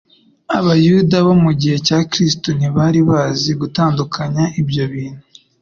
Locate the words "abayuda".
0.57-1.15